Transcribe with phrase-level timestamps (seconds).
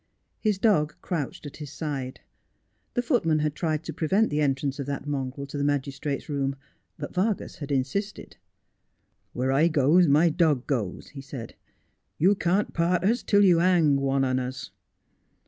[0.39, 2.21] His dog crouched at his side.
[2.95, 6.55] The footman had tried to prevent the entrance of that mongrel to the magistrate's room,
[6.97, 8.37] but Vargas had insisted.'
[9.33, 11.53] Where I goes my dog goes,' he said.'
[12.17, 14.71] You can't part us till you hang one on us.'